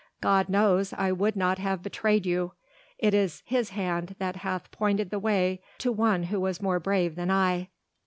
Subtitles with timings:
[0.19, 2.53] God knows I would not have betrayed you...
[2.97, 7.13] it is His hand that hath pointed the way to one who was more brave
[7.15, 7.69] than I."